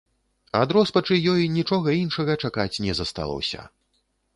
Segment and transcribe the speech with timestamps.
[0.59, 3.73] Ад роспачы ёй нічога іншага чакаць не засталося.